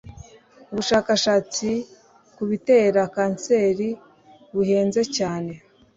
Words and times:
ubushakashatsi 0.71 1.69
kubitera 2.35 3.01
kanseri 3.15 3.89
buhenze 4.53 5.01
cyane 5.15 5.53